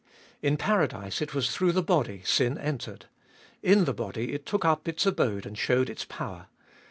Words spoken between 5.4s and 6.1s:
and showed its